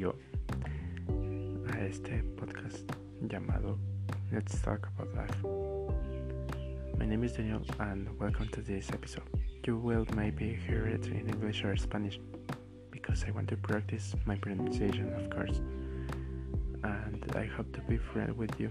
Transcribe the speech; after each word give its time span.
contigo 0.00 0.14
a 1.72 1.80
este 1.80 2.22
podcast 2.36 2.90
llamado 3.20 3.78
Let's 4.32 4.60
Talk 4.62 4.88
About 4.96 5.14
Life. 5.14 5.46
My 6.98 7.06
name 7.06 7.24
is 7.24 7.34
Daniel 7.34 7.60
and 7.78 8.08
welcome 8.18 8.48
to 8.48 8.62
this 8.62 8.88
episode. 8.90 9.24
You 9.66 9.76
will 9.76 10.06
maybe 10.16 10.58
hear 10.66 10.86
it 10.86 11.06
in 11.06 11.28
English 11.28 11.64
or 11.64 11.76
Spanish 11.76 12.18
because 12.90 13.24
I 13.26 13.30
want 13.32 13.48
to 13.48 13.56
practice 13.56 14.14
my 14.24 14.36
pronunciation, 14.36 15.12
of 15.14 15.28
course. 15.28 15.60
And 16.82 17.24
I 17.36 17.44
hope 17.46 17.70
to 17.72 17.80
be 17.82 17.98
friend 17.98 18.36
with 18.36 18.58
you. 18.58 18.70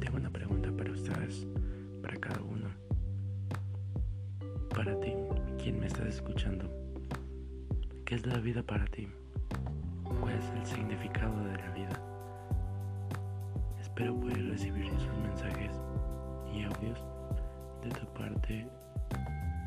Tengo 0.00 0.18
una 0.18 0.30
pregunta 0.30 0.70
para 0.76 0.92
ustedes, 0.92 1.46
para 2.00 2.16
cada 2.18 2.40
uno. 2.42 2.70
Para 4.70 4.94
ti, 5.00 5.14
quien 5.58 5.80
me 5.80 5.86
estás 5.86 6.06
escuchando. 6.06 6.70
¿Qué 8.04 8.14
es 8.14 8.26
la 8.26 8.38
vida 8.38 8.62
para 8.62 8.86
ti? 8.86 9.08
¿Cuál 10.22 10.34
es 10.34 10.48
el 10.50 10.64
significado 10.64 11.36
de 11.46 11.56
la 11.56 11.70
vida? 11.70 12.00
Espero 13.80 14.14
poder 14.14 14.50
recibir 14.50 14.86
esos 14.86 15.18
mensajes 15.18 15.72
y 16.54 16.62
audios 16.62 17.04
de 17.82 17.90
tu 17.90 18.06
parte 18.14 18.68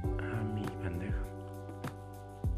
a 0.08 0.44
mi 0.54 0.66
bandeja 0.82 1.20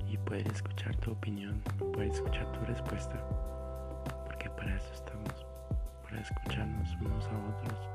y 0.08 0.16
poder 0.16 0.48
escuchar 0.48 0.96
tu 0.98 1.14
opinión, 1.14 1.60
poder 1.92 2.10
escuchar 2.12 2.52
tu 2.52 2.60
respuesta, 2.66 3.16
porque 4.26 4.48
para 4.52 4.76
eso 4.76 4.94
estamos, 4.94 5.48
para 6.04 6.22
escucharnos 6.22 6.96
unos 7.02 7.26
a 7.26 7.38
otros 7.50 7.90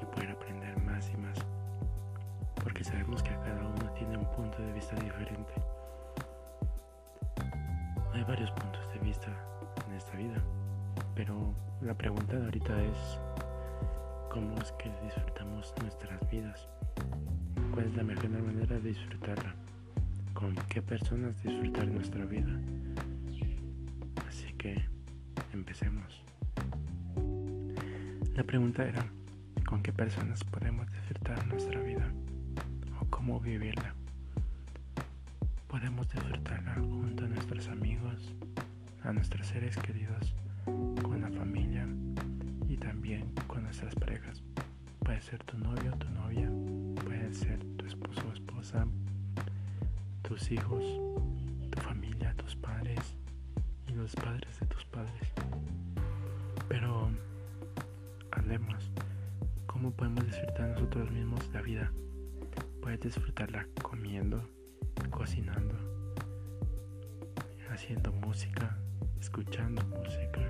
y 0.00 0.06
poder 0.06 0.30
aprender 0.30 0.82
más 0.84 1.06
y 1.10 1.16
más, 1.18 1.38
porque 2.64 2.82
sabemos 2.82 3.22
que 3.22 3.34
cada 3.34 3.60
uno 3.60 3.92
tiene 3.92 4.16
un 4.16 4.30
punto 4.30 4.56
de 4.62 4.72
vista 4.72 4.96
diferente. 4.96 5.52
Hay 8.18 8.24
varios 8.24 8.50
puntos 8.50 8.80
de 8.92 8.98
vista 8.98 9.28
en 9.86 9.94
esta 9.94 10.16
vida, 10.16 10.42
pero 11.14 11.54
la 11.80 11.94
pregunta 11.94 12.36
de 12.36 12.46
ahorita 12.46 12.82
es 12.82 13.20
cómo 14.28 14.56
es 14.60 14.72
que 14.72 14.90
disfrutamos 15.04 15.72
nuestras 15.80 16.28
vidas. 16.28 16.68
¿Cuál 17.72 17.86
es 17.86 17.94
la 17.94 18.02
mejor 18.02 18.30
manera 18.30 18.74
de 18.74 18.88
disfrutarla? 18.88 19.54
¿Con 20.34 20.56
qué 20.68 20.82
personas 20.82 21.40
disfrutar 21.44 21.86
nuestra 21.86 22.24
vida? 22.24 22.50
Así 24.26 24.52
que 24.54 24.84
empecemos. 25.52 26.24
La 28.34 28.42
pregunta 28.42 28.84
era, 28.84 29.06
¿con 29.64 29.80
qué 29.80 29.92
personas 29.92 30.42
podemos 30.42 30.90
disfrutar 30.90 31.46
nuestra 31.46 31.80
vida? 31.82 32.12
¿O 33.00 33.04
cómo 33.10 33.38
vivirla? 33.38 33.94
Podemos 35.68 36.08
disfrutarla 36.08 36.74
junto 36.76 37.24
a 37.26 37.28
nuestros 37.28 37.68
amigos, 37.68 38.34
a 39.04 39.12
nuestros 39.12 39.46
seres 39.46 39.76
queridos, 39.76 40.34
con 40.64 41.20
la 41.20 41.30
familia 41.30 41.86
y 42.68 42.76
también 42.78 43.30
con 43.46 43.64
nuestras 43.64 43.94
parejas. 43.94 44.42
Puede 45.00 45.20
ser 45.20 45.44
tu 45.44 45.58
novio 45.58 45.92
o 45.92 45.98
tu 45.98 46.08
novia, 46.08 46.50
puede 47.04 47.34
ser 47.34 47.58
tu 47.76 47.84
esposo 47.84 48.22
o 48.28 48.32
esposa, 48.32 48.86
tus 50.22 50.50
hijos, 50.50 50.82
tu 51.70 51.80
familia, 51.82 52.34
tus 52.34 52.56
padres 52.56 53.14
y 53.88 53.92
los 53.92 54.14
padres 54.16 54.58
de 54.60 54.66
tus 54.66 54.86
padres. 54.86 55.32
Pero 56.66 57.10
hablemos, 58.30 58.90
¿cómo 59.66 59.90
podemos 59.90 60.24
disfrutar 60.24 60.70
nosotros 60.70 61.10
mismos 61.10 61.46
la 61.52 61.60
vida? 61.60 61.92
Puedes 62.80 63.00
disfrutarla 63.00 63.66
comiendo, 63.82 64.42
cocinando, 65.10 65.74
haciendo 67.70 68.12
música, 68.12 68.76
escuchando 69.20 69.82
música. 69.86 70.40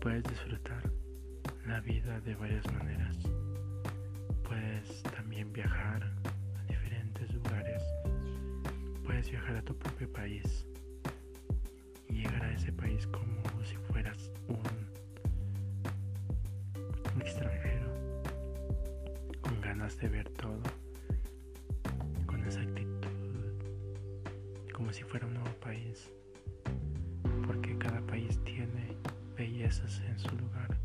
Puedes 0.00 0.22
disfrutar 0.24 0.90
la 1.66 1.80
vida 1.80 2.20
de 2.20 2.34
varias 2.34 2.64
maneras. 2.72 3.16
Puedes 4.44 5.02
también 5.04 5.52
viajar 5.52 6.02
a 6.58 6.64
diferentes 6.68 7.32
lugares. 7.34 7.82
Puedes 9.04 9.30
viajar 9.30 9.56
a 9.56 9.62
tu 9.62 9.76
propio 9.76 10.12
país 10.12 10.66
y 12.08 12.22
llegar 12.22 12.44
a 12.44 12.52
ese 12.52 12.72
país 12.72 13.06
como 13.08 13.42
si 13.64 13.76
fueras 13.90 14.30
un 14.48 14.60
extranjero, 17.20 17.88
con 19.40 19.60
ganas 19.60 19.96
de 19.98 20.08
ver 20.08 20.28
todo, 20.30 20.60
si 24.96 25.04
fuera 25.04 25.26
un 25.26 25.34
nuevo 25.34 25.54
país, 25.60 26.10
porque 27.46 27.76
cada 27.76 28.00
país 28.06 28.42
tiene 28.44 28.96
bellezas 29.36 30.00
en 30.00 30.18
su 30.18 30.34
lugar, 30.38 30.75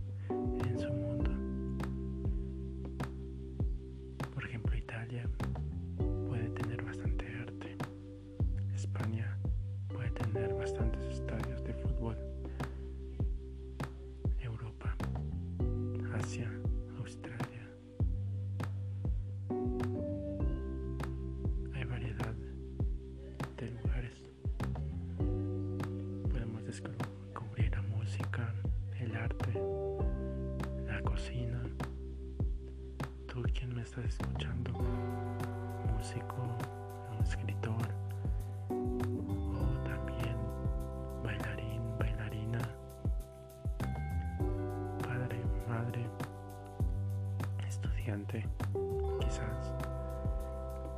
quizás. 49.21 49.73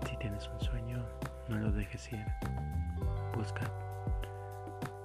Si 0.07 0.17
tienes 0.17 0.49
un 0.49 0.59
sueño, 0.59 1.05
no 1.47 1.57
lo 1.57 1.71
dejes 1.71 2.11
ir. 2.11 2.25
Busca, 3.35 3.61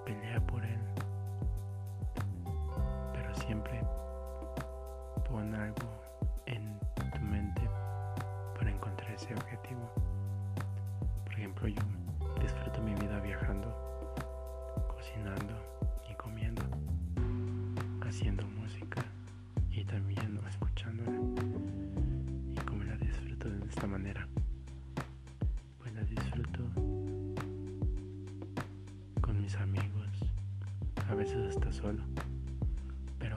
pelea 0.07 0.41
por 0.41 0.65
él, 0.65 0.81
pero 3.13 3.35
siempre 3.35 3.83
pon 5.29 5.55
algo 5.55 5.89
en 6.47 6.79
tu 7.13 7.21
mente 7.21 7.63
para 8.57 8.71
encontrar 8.71 9.11
ese 9.11 9.35
objetivo. 9.35 9.91
Por 11.25 11.35
ejemplo, 11.35 11.69
yo 11.69 11.83
disfruto 12.41 12.81
mi 12.81 12.95
vida 12.95 13.21
viajando, 13.21 13.69
manera? 24.09 24.29
Pues 25.79 25.93
la 25.95 26.03
disfruto 26.03 26.61
con 29.21 29.41
mis 29.41 29.55
amigos, 29.57 30.09
a 31.09 31.15
veces 31.15 31.55
hasta 31.55 31.73
solo. 31.73 32.03
Pero, 33.19 33.37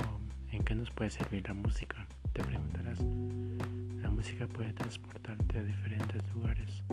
¿en 0.52 0.64
qué 0.64 0.76
nos 0.76 0.90
puede 0.92 1.10
servir 1.10 1.44
la 1.48 1.54
música? 1.54 2.08
Te 2.34 2.44
preguntarás. 2.44 3.00
La 4.02 4.10
música 4.10 4.48
puede 4.48 4.72
transportarte 4.74 5.60
a 5.60 5.64
diferentes 5.64 6.22
lugares, 6.34 6.84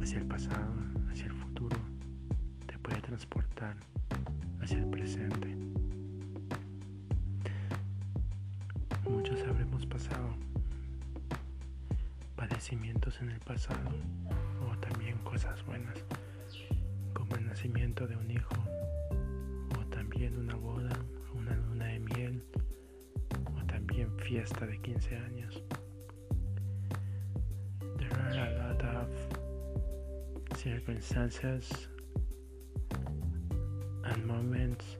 hacia 0.00 0.18
el 0.18 0.26
pasado, 0.26 0.74
hacia 1.10 1.26
el 1.26 1.32
futuro, 1.32 1.76
te 2.66 2.78
puede 2.78 3.00
transportar 3.00 3.76
hacia 4.60 4.78
el 4.78 4.86
presente. 4.86 5.56
Muchos 9.08 9.40
habremos 9.48 9.86
pasado 9.86 10.30
padecimientos 12.48 13.20
en 13.20 13.30
el 13.30 13.38
pasado 13.38 13.88
o 14.68 14.76
también 14.78 15.16
cosas 15.18 15.64
buenas, 15.64 15.94
como 17.14 17.36
el 17.36 17.46
nacimiento 17.46 18.04
de 18.08 18.16
un 18.16 18.28
hijo 18.32 18.56
o 19.78 19.86
también 19.90 20.36
una 20.36 20.56
boda, 20.56 20.90
una 21.34 21.54
luna 21.54 21.86
de 21.86 22.00
miel 22.00 22.42
o 23.56 23.64
también 23.66 24.10
fiesta 24.18 24.66
de 24.66 24.76
15 24.76 25.16
años. 25.18 25.62
There 27.98 28.12
are 28.12 28.40
a 28.40 28.74
lot 28.74 28.82
of 28.82 30.58
circumstances 30.58 31.88
and 34.02 34.26
moments 34.26 34.96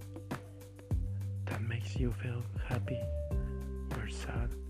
that 1.47 1.61
makes 1.61 1.97
you 1.97 2.13
feel 2.13 2.45
happy 2.69 3.01
or 3.97 4.09
sad 4.09 4.62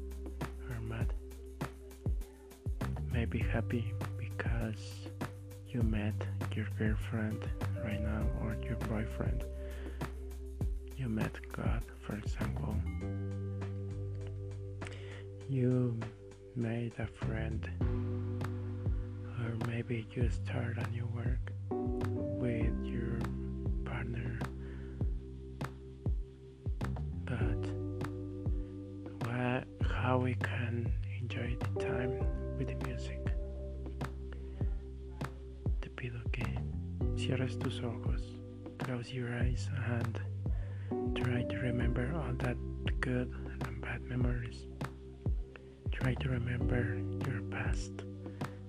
Maybe 3.32 3.49
happy 3.49 3.94
because 4.19 5.08
you 5.67 5.81
met 5.82 6.12
your 6.55 6.67
girlfriend 6.79 7.49
right 7.82 8.02
now 8.02 8.26
or 8.43 8.58
your 8.62 8.76
boyfriend. 8.76 9.44
You 10.99 11.08
met 11.08 11.32
God, 11.50 11.82
for 12.02 12.17
example. 12.17 12.76
You 15.49 15.99
made 16.56 16.93
a 16.99 17.06
friend, 17.06 17.67
or 19.40 19.67
maybe 19.67 20.06
you 20.14 20.28
start 20.28 20.76
a 20.76 20.87
new 20.90 21.08
work 21.14 21.52
with 21.70 22.85
your 22.85 23.19
partner. 23.87 24.38
But 27.25 27.67
what, 29.26 29.64
how 29.90 30.19
we 30.19 30.35
can 30.35 30.93
enjoy 31.19 31.56
the 31.58 31.81
time 31.81 32.43
with 32.64 32.87
music? 32.87 33.19
Te 35.81 35.91
pido 35.91 36.20
que 36.31 36.44
cierres 37.17 37.59
tus 37.59 37.81
ojos, 37.82 38.37
close 38.79 39.12
your 39.12 39.32
eyes, 39.35 39.69
and 39.87 40.20
try 41.14 41.43
to 41.43 41.56
remember 41.59 42.12
all 42.14 42.32
that 42.38 42.56
good 43.00 43.32
and 43.67 43.81
bad 43.81 44.03
memories. 44.03 44.67
Try 45.91 46.14
to 46.14 46.29
remember 46.29 46.99
your 47.26 47.43
past. 47.50 47.93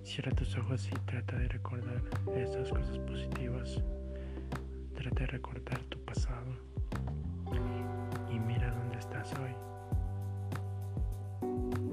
Cierra 0.03 0.31
tus 0.31 0.55
ojos 0.57 0.87
y 0.91 0.95
trata 1.05 1.37
de 1.37 1.47
recordar 1.49 2.01
esas 2.35 2.69
cosas 2.69 2.97
positivas. 2.99 3.81
Trata 4.95 5.19
de 5.19 5.27
recordar 5.27 5.79
tu 5.89 5.99
pasado. 5.99 6.51
Y 8.31 8.39
mira 8.39 8.71
dónde 8.71 8.97
estás 8.97 9.33
hoy. 9.33 9.55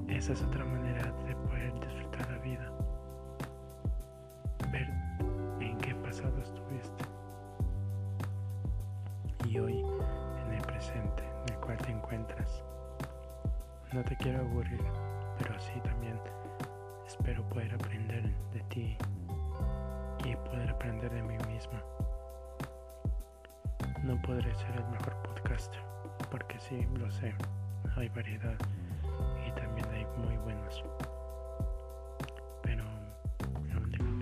Esa 0.07 0.33
es 0.33 0.41
otra 0.43 0.65
manera 0.65 0.80
No 13.93 14.03
te 14.03 14.17
quiero 14.17 14.39
aburrir 14.39 14.81
pero 15.37 15.55
así 15.55 15.79
también 15.79 16.19
espero 17.07 17.41
poder 17.49 17.73
aprender 17.73 18.29
de 18.51 18.59
ti 18.69 18.97
y 20.25 20.35
poder 20.35 20.69
aprender 20.69 21.09
de 21.09 21.23
mí 21.23 21.37
misma. 21.47 21.81
No 24.03 24.21
podré 24.23 24.53
ser 24.55 24.71
el 24.75 24.85
mejor 24.89 25.15
podcaster, 25.23 25.81
porque 26.29 26.59
sí, 26.59 26.85
lo 26.99 27.09
sé, 27.11 27.33
hay 27.95 28.09
variedad 28.09 28.57
y 29.47 29.51
también 29.51 29.87
hay 29.91 30.05
muy 30.17 30.35
buenos. 30.37 30.83
Pero 32.61 32.83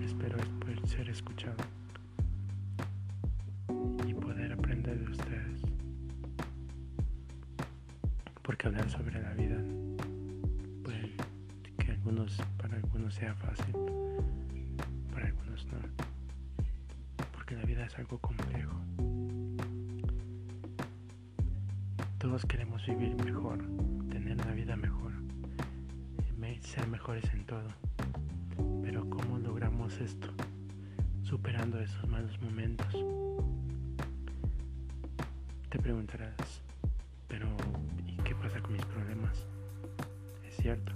espero 0.04 0.38
es 0.38 0.48
poder 0.48 0.88
ser 0.88 1.10
escuchado 1.10 1.79
Porque 8.60 8.76
hablar 8.76 8.90
sobre 8.90 9.22
la 9.22 9.32
vida 9.32 9.56
para 12.58 12.76
algunos 12.76 13.14
sea 13.14 13.34
fácil, 13.36 13.74
para 15.14 15.28
algunos 15.28 15.64
no. 15.64 15.78
Porque 17.32 17.56
la 17.56 17.62
vida 17.62 17.86
es 17.86 17.98
algo 17.98 18.18
complejo. 18.18 18.76
Todos 22.18 22.44
queremos 22.44 22.84
vivir 22.84 23.14
mejor, 23.24 23.64
tener 24.10 24.34
una 24.34 24.52
vida 24.52 24.76
mejor, 24.76 25.12
ser 26.60 26.86
mejores 26.88 27.24
en 27.32 27.46
todo. 27.46 27.68
Pero 28.82 29.08
¿cómo 29.08 29.38
logramos 29.38 29.98
esto? 30.02 30.28
Superando 31.22 31.80
esos 31.80 32.06
malos 32.10 32.38
momentos. 32.42 32.94
Te 35.70 35.78
preguntarás, 35.78 36.60
pero 37.26 37.48
¿y 37.48 37.56
qué 37.56 37.69
pasa 38.40 38.60
con 38.60 38.72
mis 38.72 38.84
problemas? 38.86 39.46
Es 40.48 40.56
cierto, 40.56 40.92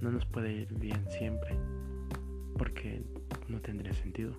no 0.00 0.10
nos 0.10 0.26
puede 0.26 0.52
ir 0.52 0.68
bien 0.74 1.04
siempre, 1.10 1.56
porque 2.58 3.02
no 3.48 3.60
tendría 3.60 3.92
sentido, 3.94 4.34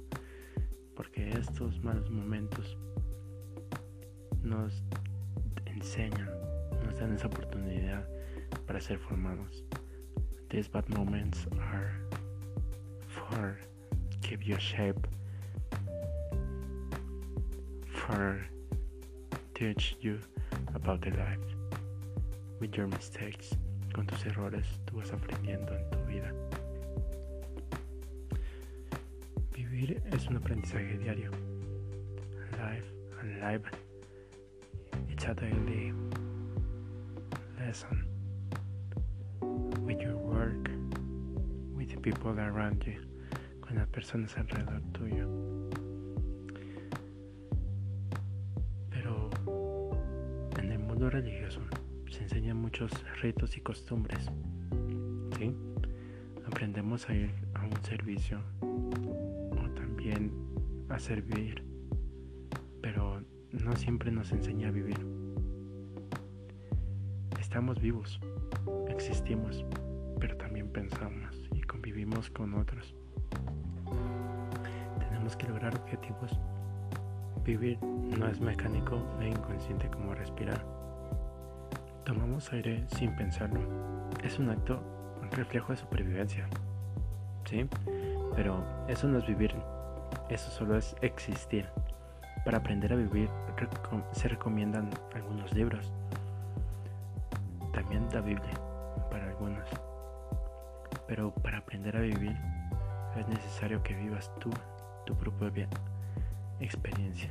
porque 0.96 1.30
estos 1.30 1.84
malos 1.84 2.10
momentos 2.12 2.78
nos 4.44 4.84
enseñan, 5.66 6.30
nos 6.86 7.00
dan 7.00 7.14
esa 7.16 7.28
oportunidad 7.28 8.08
para 8.68 8.80
ser 8.80 9.00
formados. 9.00 9.64
These 10.50 10.70
bad 10.70 10.88
moments 10.90 11.48
are 11.72 11.92
for 13.08 13.58
give 14.22 14.44
you 14.44 14.58
shape, 14.60 15.08
for 17.88 18.46
teach 19.56 19.98
you 20.02 20.20
about 20.76 21.02
the 21.02 21.10
life 21.12 21.53
with 22.64 22.78
your 22.78 22.88
mistakes. 22.88 23.50
Con 23.94 24.08
tus 24.08 24.26
errores 24.26 24.66
tú 24.86 24.96
vas 24.96 25.12
aprendiendo 25.12 25.76
en 25.76 25.90
tu 25.90 26.00
vida. 26.06 26.32
Vivir 29.54 30.02
es 30.14 30.28
un 30.28 30.38
aprendizaje 30.38 30.98
diario. 30.98 31.30
Life 32.54 32.90
and 33.20 33.42
life. 33.42 33.70
It's 35.10 35.26
a 35.26 35.34
daily 35.34 35.92
lesson 37.60 38.08
with 39.86 40.00
your 40.00 40.16
work, 40.16 40.70
with 41.76 41.90
the 41.90 42.00
people 42.00 42.32
around 42.40 42.82
you, 42.86 43.02
con 43.60 43.76
las 43.76 43.88
personas 43.90 44.38
alrededor 44.38 44.82
tuyo. 44.94 45.44
Religioso 51.04 51.60
se 52.34 52.40
enseñan 52.40 52.58
muchos 52.58 52.92
ritos 53.22 53.56
y 53.58 53.62
costumbres. 53.62 54.28
Aprendemos 56.48 57.08
a 57.08 57.14
ir 57.14 57.32
a 57.54 57.64
un 57.64 57.84
servicio 57.84 58.40
o 58.62 59.70
también 59.76 60.32
a 60.90 60.98
servir, 60.98 61.64
pero 62.82 63.22
no 63.52 63.76
siempre 63.76 64.12
nos 64.12 64.32
enseña 64.32 64.70
a 64.70 64.72
vivir. 64.72 64.98
Estamos 67.40 67.80
vivos, 67.80 68.20
existimos, 68.90 69.64
pero 70.20 70.36
también 70.36 70.68
pensamos 70.70 71.50
y 71.54 71.62
convivimos 71.62 72.32
con 72.32 72.56
otros. 72.56 72.96
Tenemos 74.98 75.38
que 75.38 75.48
lograr 75.48 75.76
objetivos. 75.76 76.32
Vivir 77.46 77.78
no 77.84 78.28
es 78.28 78.40
mecánico 78.40 79.04
e 79.22 79.30
inconsciente 79.30 79.88
como 79.90 80.16
respirar. 80.16 80.73
Tomamos 82.06 82.52
aire 82.52 82.84
sin 82.98 83.16
pensarlo. 83.16 83.62
Es 84.24 84.38
un 84.38 84.50
acto, 84.50 84.82
un 85.22 85.32
reflejo 85.32 85.72
de 85.72 85.78
supervivencia. 85.78 86.48
¿Sí? 87.46 87.68
Pero 88.36 88.64
eso 88.88 89.08
no 89.08 89.20
es 89.20 89.28
vivir. 89.28 89.56
Eso 90.30 90.52
solo 90.52 90.78
es 90.78 90.96
existir. 91.02 91.68
Para 92.44 92.58
aprender 92.58 92.92
a 92.92 92.98
vivir 92.98 93.30
se 94.12 94.28
recomiendan 94.28 94.90
algunos 95.14 95.54
libros. 95.54 95.94
También 97.74 98.08
la 98.14 98.22
Biblia 98.22 98.54
para 99.10 99.30
algunos. 99.30 99.70
Pero 101.08 101.34
para 101.34 101.60
aprender 101.60 101.96
a 101.96 102.02
vivir 102.02 102.36
es 103.18 103.28
necesario 103.28 103.82
que 103.82 103.94
vivas 103.94 104.30
tú 104.40 104.50
tu 105.06 105.16
propia 105.16 105.68
experiencia. 106.60 107.30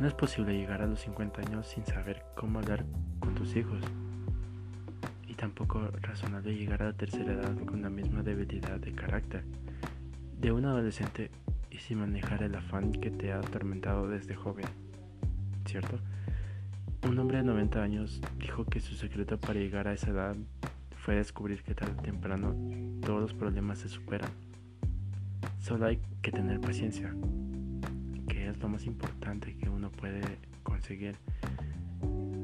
No 0.00 0.08
es 0.08 0.14
posible 0.14 0.56
llegar 0.56 0.82
a 0.82 0.86
los 0.86 1.00
50 1.00 1.42
años 1.42 1.68
sin 1.68 1.86
saber 1.86 2.24
cómo 2.34 2.58
hablar 2.58 2.84
con 3.20 3.34
tus 3.34 3.54
hijos. 3.54 3.80
Y 5.28 5.34
tampoco 5.34 5.80
razonable 6.00 6.54
llegar 6.54 6.82
a 6.82 6.86
la 6.86 6.92
tercera 6.92 7.32
edad 7.32 7.56
con 7.64 7.82
la 7.82 7.90
misma 7.90 8.22
debilidad 8.22 8.80
de 8.80 8.92
carácter 8.92 9.44
de 10.40 10.52
un 10.52 10.64
adolescente 10.64 11.30
y 11.70 11.78
sin 11.78 12.00
manejar 12.00 12.42
el 12.42 12.54
afán 12.54 12.92
que 12.92 13.10
te 13.10 13.32
ha 13.32 13.38
atormentado 13.38 14.08
desde 14.08 14.34
joven. 14.34 14.66
¿Cierto? 15.64 15.98
Un 17.08 17.18
hombre 17.18 17.38
de 17.38 17.44
90 17.44 17.82
años 17.82 18.20
dijo 18.38 18.64
que 18.64 18.80
su 18.80 18.94
secreto 18.94 19.38
para 19.38 19.60
llegar 19.60 19.86
a 19.86 19.92
esa 19.92 20.10
edad 20.10 20.36
fue 20.96 21.14
descubrir 21.14 21.62
que 21.62 21.74
tarde 21.74 21.94
o 21.98 22.02
temprano 22.02 22.54
todos 23.00 23.20
los 23.20 23.32
problemas 23.32 23.78
se 23.78 23.88
superan. 23.88 24.30
Solo 25.60 25.86
hay 25.86 26.00
que 26.20 26.32
tener 26.32 26.60
paciencia, 26.60 27.14
es 28.48 28.58
lo 28.58 28.68
más 28.68 28.84
importante 28.84 29.56
que 29.56 29.68
uno 29.68 29.90
puede 29.90 30.38
conseguir. 30.62 31.16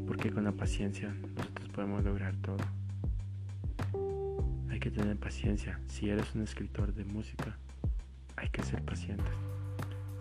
Porque 0.06 0.30
con 0.30 0.44
la 0.44 0.52
paciencia 0.52 1.14
nosotros 1.36 1.68
podemos 1.68 2.04
lograr 2.04 2.34
todo. 2.36 2.58
Hay 4.70 4.80
que 4.80 4.90
tener 4.90 5.16
paciencia. 5.18 5.80
Si 5.86 6.08
eres 6.08 6.34
un 6.34 6.42
escritor 6.42 6.94
de 6.94 7.04
música, 7.04 7.58
hay 8.36 8.48
que 8.48 8.62
ser 8.62 8.82
pacientes. 8.82 9.34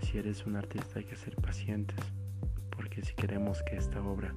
Si 0.02 0.18
eres 0.18 0.46
un 0.46 0.56
artista, 0.56 1.00
hay 1.00 1.06
que 1.06 1.16
ser 1.16 1.36
pacientes. 1.36 2.00
Porque 2.72 3.02
si 3.04 3.14
queremos 3.14 3.64
que 3.64 3.78
esta 3.78 4.02
obra, 4.02 4.34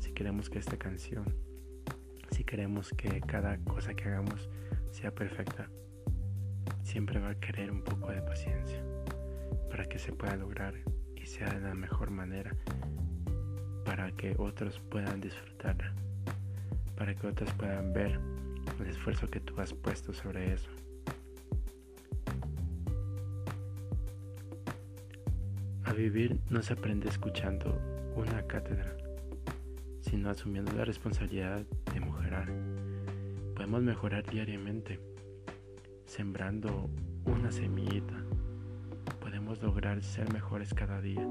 si 0.00 0.12
queremos 0.12 0.48
que 0.48 0.58
esta 0.58 0.76
canción, 0.76 1.34
si 2.30 2.44
queremos 2.44 2.90
que 2.90 3.20
cada 3.20 3.58
cosa 3.58 3.94
que 3.94 4.04
hagamos 4.04 4.48
sea 4.90 5.14
perfecta, 5.14 5.68
siempre 6.82 7.20
va 7.20 7.30
a 7.30 7.34
querer 7.34 7.70
un 7.70 7.82
poco 7.82 8.10
de 8.10 8.22
paciencia 8.22 8.82
para 9.70 9.84
que 9.86 9.98
se 9.98 10.12
pueda 10.12 10.36
lograr 10.36 10.74
y 11.16 11.26
sea 11.26 11.48
de 11.50 11.60
la 11.60 11.74
mejor 11.74 12.10
manera 12.10 12.56
para 13.84 14.12
que 14.12 14.34
otros 14.36 14.80
puedan 14.90 15.18
disfrutarla, 15.20 15.94
para 16.94 17.14
que 17.14 17.26
otros 17.26 17.50
puedan 17.54 17.92
ver 17.94 18.20
el 18.80 18.86
esfuerzo 18.86 19.26
que 19.28 19.40
tú 19.40 19.58
has 19.60 19.72
puesto 19.72 20.12
sobre 20.12 20.52
eso. 20.52 20.68
A 25.84 25.92
vivir 25.94 26.38
no 26.50 26.62
se 26.62 26.74
aprende 26.74 27.08
escuchando 27.08 27.80
una 28.14 28.46
cátedra, 28.46 28.94
sino 30.02 30.28
asumiendo 30.28 30.72
la 30.72 30.84
responsabilidad 30.84 31.64
de 31.92 32.00
mejorar. 32.00 32.52
Podemos 33.54 33.82
mejorar 33.82 34.22
diariamente, 34.30 35.00
sembrando 36.04 36.90
una 37.24 37.50
semillita. 37.50 38.22
Lograr 39.56 40.00
ser 40.04 40.32
mejores 40.32 40.72
cada 40.72 41.00
día, 41.00 41.26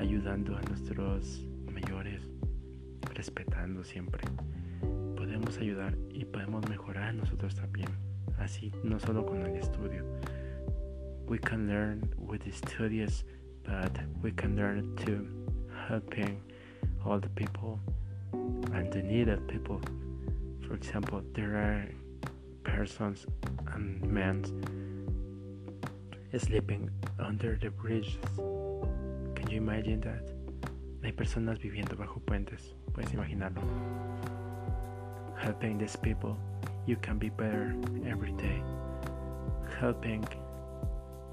ayudando 0.00 0.56
a 0.56 0.60
nuestros 0.62 1.46
mayores, 1.72 2.20
respetando 3.14 3.84
siempre. 3.84 4.22
Podemos 5.14 5.56
ayudar 5.58 5.96
y 6.10 6.24
podemos 6.24 6.68
mejorar 6.68 7.14
nosotros 7.14 7.54
también, 7.54 7.88
así 8.38 8.72
no 8.82 8.98
solo 8.98 9.24
con 9.24 9.42
el 9.42 9.54
estudio. 9.54 10.04
We 11.28 11.38
can 11.38 11.68
learn 11.68 12.10
with 12.18 12.40
the 12.40 12.50
studies, 12.50 13.24
but 13.62 13.92
we 14.20 14.32
can 14.32 14.56
learn 14.56 14.96
to 15.04 15.24
helping 15.88 16.40
all 17.04 17.20
the 17.20 17.28
people 17.36 17.78
and 18.72 18.90
the 18.90 19.02
needed 19.02 19.46
people. 19.46 19.80
For 20.66 20.74
example, 20.74 21.22
there 21.34 21.54
are 21.54 21.88
persons 22.64 23.26
and 23.74 24.02
men 24.02 24.42
sleeping 26.38 26.90
under 27.18 27.56
the 27.60 27.70
bridges. 27.70 28.16
Can 29.34 29.48
you 29.50 29.58
imagine 29.58 30.00
that? 30.00 30.34
Hay 31.02 31.12
personas 31.12 31.58
viviendo 31.58 31.96
bajo 31.96 32.20
puentes, 32.24 32.74
puedes 32.92 33.12
imaginarlo. 33.12 33.62
Helping 35.36 35.78
these 35.78 35.96
people, 35.96 36.36
you 36.86 36.96
can 36.96 37.18
be 37.18 37.28
better 37.28 37.74
every 38.06 38.32
day. 38.32 38.62
Helping 39.78 40.24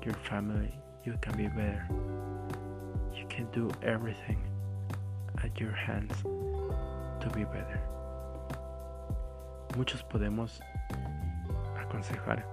your 0.04 0.16
family, 0.30 0.74
you 1.04 1.18
can 1.22 1.36
be 1.38 1.48
better. 1.48 1.88
You 3.16 3.26
can 3.30 3.48
do 3.52 3.70
everything 3.82 4.40
at 5.44 5.60
your 5.60 5.72
hands 5.72 6.14
to 6.24 7.30
be 7.34 7.44
better. 7.46 7.80
Muchos 9.78 10.04
podemos 10.04 10.60
aconsejar 11.80 12.44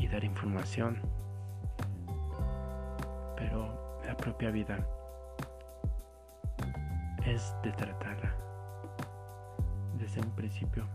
y 0.00 0.08
dar 0.08 0.24
información, 0.24 0.98
pero 3.36 4.00
la 4.06 4.16
propia 4.16 4.50
vida 4.50 4.78
es 7.26 7.54
de 7.62 7.70
tratarla 7.72 8.34
desde 9.98 10.22
un 10.22 10.30
principio 10.30 10.86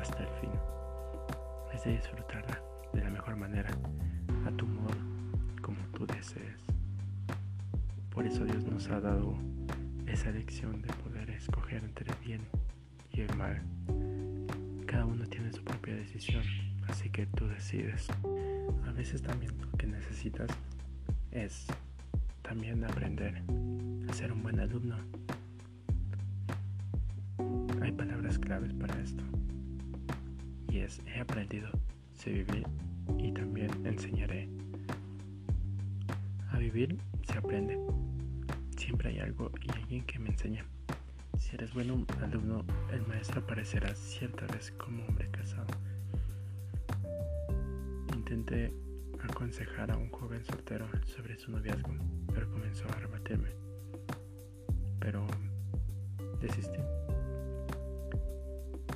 hasta 0.00 0.22
el 0.22 0.28
fin, 0.40 0.50
es 1.74 1.84
de 1.84 1.90
disfrutarla 1.96 2.62
de 2.92 3.02
la 3.02 3.10
mejor 3.10 3.36
manera, 3.36 3.70
a 4.46 4.50
tu 4.52 4.66
modo, 4.66 4.94
como 5.60 5.78
tú 5.92 6.06
desees. 6.06 6.62
Por 8.10 8.26
eso 8.26 8.44
Dios 8.44 8.64
nos 8.64 8.88
ha 8.90 9.00
dado 9.00 9.34
esa 10.06 10.30
lección 10.30 10.82
de 10.82 10.92
poder 10.94 11.30
escoger 11.30 11.82
entre 11.82 12.10
el 12.10 12.18
bien 12.24 12.40
y 13.12 13.22
el 13.22 13.36
mal. 13.36 13.60
Cada 14.86 15.04
uno 15.04 15.24
tiene 15.26 15.52
su 15.52 15.62
propia 15.64 15.94
decisión, 15.94 16.42
así 16.88 17.10
que 17.10 17.26
tú 17.26 17.46
decides. 17.48 18.08
A 18.86 18.92
veces 18.92 19.22
también 19.22 19.52
lo 19.60 19.70
que 19.78 19.86
necesitas 19.86 20.50
es 21.32 21.66
también 22.42 22.84
aprender 22.84 23.42
a 24.08 24.12
ser 24.12 24.32
un 24.32 24.42
buen 24.42 24.58
alumno. 24.60 24.96
Hay 27.80 27.92
palabras 27.92 28.38
claves 28.38 28.72
para 28.74 29.00
esto. 29.00 29.22
Y 30.68 30.78
es 30.78 31.00
he 31.06 31.20
aprendido, 31.20 31.70
sé 32.14 32.30
vivir 32.30 32.66
y 33.18 33.32
también 33.32 33.70
enseñaré. 33.86 34.48
A 36.50 36.58
vivir 36.58 36.98
se 37.24 37.38
aprende. 37.38 37.78
Siempre 38.76 39.10
hay 39.10 39.20
algo 39.20 39.50
y 39.62 39.70
alguien 39.72 40.04
que 40.04 40.18
me 40.18 40.30
enseña. 40.30 40.64
Si 41.38 41.54
eres 41.54 41.72
buen 41.72 42.06
alumno, 42.22 42.64
el 42.92 43.06
maestro 43.06 43.40
aparecerá 43.40 43.94
cierta 43.94 44.46
vez 44.48 44.72
como 44.72 45.04
hombre 45.06 45.28
casado. 45.30 45.66
Intenté 48.30 48.72
aconsejar 49.28 49.90
a 49.90 49.96
un 49.96 50.08
joven 50.08 50.44
soltero 50.44 50.86
sobre 51.04 51.36
su 51.36 51.50
noviazgo, 51.50 51.92
pero 52.32 52.48
comenzó 52.48 52.84
a 52.84 52.92
rebatirme. 52.92 53.48
Pero 55.00 55.26
desistí. 56.40 56.78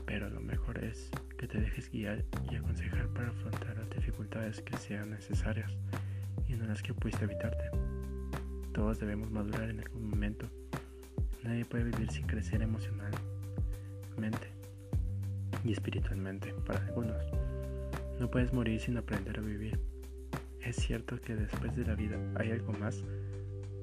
Pero 0.06 0.30
lo 0.30 0.40
mejor 0.40 0.84
es 0.84 1.10
que 1.36 1.48
te 1.48 1.58
dejes 1.58 1.90
guiar 1.90 2.24
y 2.48 2.54
aconsejar 2.54 3.08
para 3.08 3.30
afrontar 3.30 3.76
las 3.76 3.90
dificultades 3.90 4.62
que 4.62 4.76
sean 4.76 5.10
necesarias 5.10 5.76
y 6.46 6.52
no 6.54 6.66
las 6.66 6.80
que 6.80 6.94
pudiste 6.94 7.24
evitarte. 7.24 7.64
Todos 8.72 9.00
debemos 9.00 9.32
madurar 9.32 9.68
en 9.68 9.80
algún 9.80 10.10
momento 10.10 10.48
Nadie 11.42 11.64
puede 11.64 11.82
vivir 11.82 12.08
sin 12.08 12.24
crecer 12.28 12.62
emocionalmente 12.62 13.18
y 15.64 15.72
espiritualmente 15.72 16.54
para 16.64 16.86
algunos. 16.86 17.43
No 18.18 18.30
puedes 18.30 18.52
morir 18.52 18.80
sin 18.80 18.96
aprender 18.96 19.38
a 19.38 19.42
vivir. 19.42 19.78
Es 20.60 20.76
cierto 20.76 21.20
que 21.20 21.34
después 21.34 21.74
de 21.76 21.84
la 21.84 21.94
vida 21.94 22.16
hay 22.36 22.52
algo 22.52 22.72
más, 22.72 23.04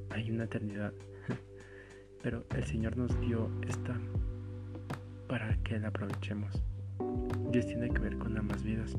hay 0.10 0.32
una 0.32 0.46
eternidad, 0.46 0.94
pero 2.24 2.46
el 2.56 2.64
Señor 2.64 2.98
nos 2.98 3.20
dio 3.22 3.52
esta 3.68 4.00
para 5.28 5.56
que 5.64 5.80
la 5.80 5.90
aprovechemos. 5.90 6.64
Dios 7.52 7.68
tiene 7.68 7.90
que 7.90 8.00
ver 8.00 8.18
con 8.18 8.38
ambas 8.38 8.64
vidas. 8.64 8.98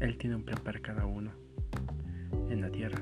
Él 0.00 0.18
tiene 0.18 0.36
un 0.36 0.44
plan 0.44 0.58
para 0.62 0.80
cada 0.80 1.06
uno 1.06 1.30
en 2.50 2.60
la 2.60 2.70
tierra. 2.70 3.00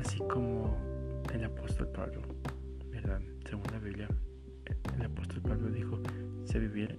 Así 0.00 0.18
como 0.18 0.76
el 1.32 1.44
apóstol 1.44 1.88
Pablo, 1.88 2.22
¿verdad? 2.90 3.20
Según 3.48 3.64
la 3.72 3.78
Biblia, 3.78 4.08
el 4.96 5.04
apóstol 5.04 5.42
Pablo 5.42 5.70
dijo, 5.70 6.00
sé 6.44 6.58
vivir, 6.58 6.98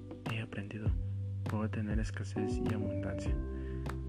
puedo 1.50 1.70
tener 1.70 2.00
escasez 2.00 2.60
y 2.70 2.74
abundancia. 2.74 3.34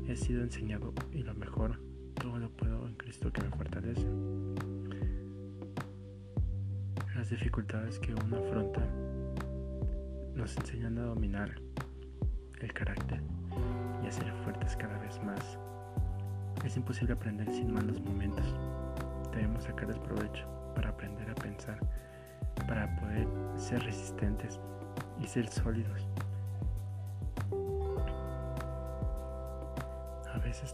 He 0.08 0.16
sido 0.16 0.42
enseñado 0.42 0.92
y 1.12 1.22
lo 1.22 1.34
mejor, 1.34 1.78
todo 2.14 2.38
lo 2.38 2.50
puedo 2.50 2.86
en 2.86 2.94
Cristo 2.94 3.32
que 3.32 3.42
me 3.42 3.50
fortalece. 3.50 4.06
Las 7.14 7.30
dificultades 7.30 7.98
que 7.98 8.14
uno 8.14 8.36
afronta 8.36 8.86
nos 10.34 10.56
enseñan 10.56 10.98
a 10.98 11.02
dominar 11.02 11.60
el 12.60 12.72
carácter 12.72 13.20
y 14.02 14.06
a 14.06 14.12
ser 14.12 14.32
fuertes 14.44 14.76
cada 14.76 14.98
vez 14.98 15.22
más. 15.22 15.58
Es 16.64 16.76
imposible 16.76 17.12
aprender 17.12 17.52
sin 17.52 17.72
malos 17.72 18.00
momentos 18.00 18.54
debemos 19.32 19.64
sacar 19.64 19.90
el 19.90 20.00
provecho 20.00 20.46
para 20.74 20.88
aprender 20.88 21.30
a 21.30 21.34
pensar, 21.34 21.78
para 22.66 22.96
poder 22.96 23.26
ser 23.56 23.82
resistentes 23.82 24.58
y 25.20 25.26
ser 25.26 25.48
sólidos. 25.48 26.08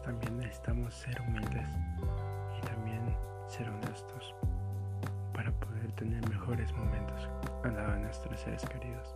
También 0.02 0.38
necesitamos 0.38 0.94
ser 0.94 1.20
humildes 1.22 1.68
y 2.58 2.66
también 2.66 3.00
ser 3.48 3.68
honestos 3.68 4.34
para 5.32 5.52
poder 5.52 5.92
tener 5.92 6.28
mejores 6.28 6.72
momentos 6.72 7.28
al 7.64 7.74
lado 7.74 7.92
de 7.92 8.00
nuestros 8.00 8.40
seres 8.40 8.64
queridos. 8.66 9.14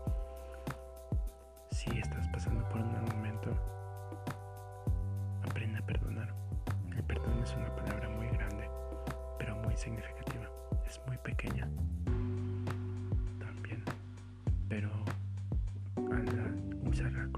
Si 1.71 1.91
estás 1.99 2.29
pasando 2.29 2.69
por 2.69 2.81
un 2.81 2.93
mal 2.93 3.03
momento, 3.15 3.51
aprende 5.49 5.79
a 5.79 5.87
perdonar. 5.87 6.35
El 6.97 7.03
perdón 7.05 7.43
es 7.43 7.55
una 7.55 7.75
palabra 7.75 8.09
muy 8.11 8.29
grande 8.29 8.69
significativa, 9.79 10.51
es 10.89 11.01
muy 11.07 11.17
pequeña 11.19 11.69
también, 13.39 13.85
pero 14.69 14.91
al 15.97 16.57
usarla 16.85 17.29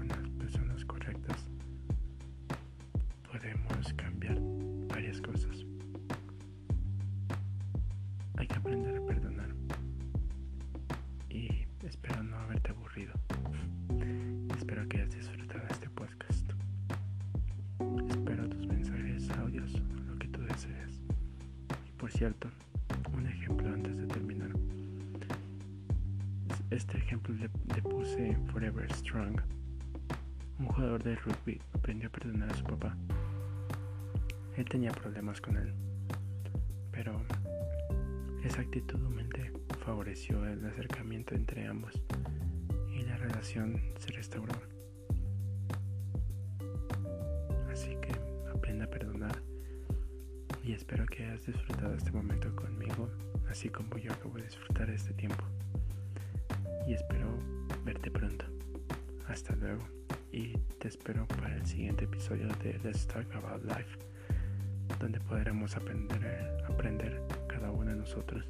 Por 22.01 22.11
cierto, 22.11 22.49
un 23.13 23.27
ejemplo 23.27 23.71
antes 23.71 23.95
de 23.95 24.07
terminar. 24.07 24.49
este 26.71 26.97
ejemplo 26.97 27.35
le, 27.35 27.47
puse 27.83 28.35
Forever 28.51 28.91
Strong. 28.91 29.39
Un 30.57 30.65
jugador 30.65 31.03
de 31.03 31.15
rugby 31.17 31.61
aprendió 31.75 32.09
a 32.09 32.11
perdonar 32.11 32.51
a 32.51 32.55
su 32.55 32.63
papá. 32.63 32.97
Él 34.57 34.65
tenía 34.65 34.89
problemas 34.89 35.39
con 35.41 35.57
él, 35.57 35.75
pero 36.91 37.21
esa 38.43 38.61
actitud 38.61 38.99
humilde 38.99 39.53
favoreció 39.85 40.43
el 40.47 40.65
acercamiento 40.65 41.35
entre 41.35 41.67
ambos 41.67 42.01
y 42.91 43.03
la 43.03 43.15
relación 43.17 43.79
se 43.99 44.11
restauró. 44.11 44.70
Espero 50.81 51.05
que 51.05 51.23
hayas 51.23 51.45
disfrutado 51.45 51.93
este 51.93 52.11
momento 52.11 52.53
conmigo, 52.55 53.07
así 53.47 53.69
como 53.69 53.97
yo 53.99 54.11
acabo 54.11 54.35
de 54.37 54.45
disfrutar 54.45 54.89
este 54.89 55.13
tiempo. 55.13 55.43
Y 56.87 56.93
espero 56.93 57.27
verte 57.85 58.09
pronto. 58.09 58.45
Hasta 59.27 59.55
luego 59.57 59.83
y 60.31 60.57
te 60.79 60.87
espero 60.87 61.27
para 61.27 61.55
el 61.55 61.65
siguiente 61.67 62.05
episodio 62.05 62.47
de 62.63 62.79
Let's 62.83 63.05
Talk 63.07 63.31
About 63.35 63.63
Life, 63.63 63.99
donde 64.99 65.19
podremos 65.19 65.77
aprender, 65.77 66.63
aprender 66.67 67.21
cada 67.47 67.69
uno 67.69 67.91
de 67.91 67.97
nosotros, 67.97 68.43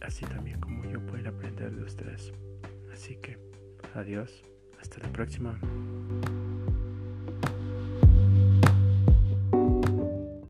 así 0.00 0.24
también 0.26 0.60
como 0.60 0.84
yo 0.84 1.04
puedo 1.06 1.28
aprender 1.28 1.74
de 1.74 1.82
ustedes. 1.82 2.32
Así 2.92 3.16
que, 3.16 3.36
adiós, 3.94 4.44
hasta 4.80 5.00
la 5.00 5.12
próxima. 5.12 5.58